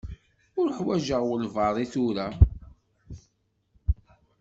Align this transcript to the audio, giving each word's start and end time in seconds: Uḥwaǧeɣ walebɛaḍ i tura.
Uḥwaǧeɣ 0.61 1.21
walebɛaḍ 1.29 1.77
i 1.83 1.87
tura. 1.93 2.27